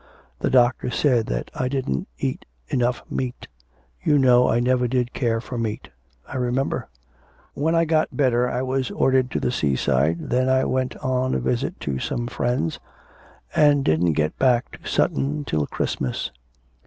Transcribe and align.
The 0.39 0.49
doctor 0.49 0.89
said 0.89 1.27
that 1.27 1.51
I 1.53 1.67
didn't 1.67 2.07
eat 2.17 2.45
enough 2.69 3.03
meat. 3.07 3.47
You 4.01 4.17
know 4.17 4.49
I 4.49 4.59
never 4.59 4.87
did 4.87 5.13
care 5.13 5.39
for 5.39 5.59
meat.' 5.59 5.89
'I 6.27 6.37
remember.' 6.37 6.89
'When 7.53 7.75
I 7.75 7.85
got 7.85 8.17
better 8.17 8.49
I 8.49 8.63
was 8.63 8.89
ordered 8.89 9.29
to 9.29 9.39
the 9.39 9.51
seaside, 9.51 10.29
then 10.31 10.49
I 10.49 10.65
went 10.65 10.97
on 11.03 11.35
a 11.35 11.39
visit 11.39 11.79
to 11.81 11.99
some 11.99 12.25
friends 12.25 12.79
and 13.55 13.85
didn't 13.85 14.13
get 14.13 14.39
back 14.39 14.71
to 14.81 14.89
Sutton 14.89 15.45
till 15.45 15.67
Christmas. 15.67 16.31